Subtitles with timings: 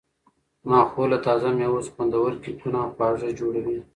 [0.63, 3.77] زما خور له تازه مېوو څخه خوندورې کیکونه او خواږه جوړوي.